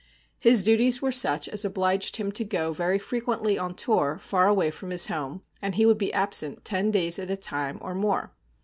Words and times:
His 0.39 0.63
duties 0.63 0.99
were 0.99 1.11
such 1.11 1.47
as 1.47 1.63
obliged 1.63 2.15
him 2.15 2.31
to 2.31 2.43
go 2.43 2.73
very 2.73 2.97
frequently 2.97 3.59
on 3.59 3.75
tour 3.75 4.17
far 4.19 4.47
away 4.47 4.71
from 4.71 4.89
his 4.89 5.05
home, 5.05 5.43
and 5.61 5.75
he 5.75 5.85
would 5.85 5.99
be 5.99 6.11
absent 6.11 6.65
ten 6.65 6.89
days 6.89 7.19
at 7.19 7.29
a 7.29 7.37
time 7.37 7.77
or 7.83 7.93
more. 7.93 8.33